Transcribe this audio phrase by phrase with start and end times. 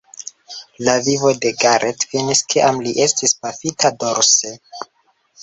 [0.87, 4.57] La vivo de Garrett finis kiam li estis pafita dorse.